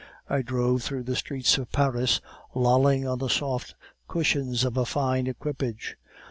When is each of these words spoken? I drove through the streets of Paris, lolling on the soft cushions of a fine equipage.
I 0.27 0.41
drove 0.41 0.81
through 0.81 1.03
the 1.03 1.15
streets 1.15 1.59
of 1.59 1.71
Paris, 1.71 2.21
lolling 2.55 3.07
on 3.07 3.19
the 3.19 3.27
soft 3.29 3.75
cushions 4.07 4.63
of 4.65 4.75
a 4.75 4.83
fine 4.83 5.27
equipage. 5.27 5.95